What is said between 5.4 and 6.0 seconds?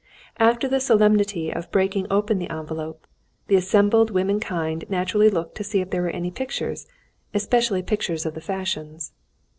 to see if